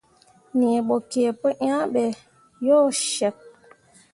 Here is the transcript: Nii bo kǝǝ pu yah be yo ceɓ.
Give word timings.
Nii 0.57 0.79
bo 0.87 0.95
kǝǝ 1.11 1.27
pu 1.39 1.47
yah 1.65 1.85
be 1.93 2.03
yo 2.65 2.77
ceɓ. 3.11 3.35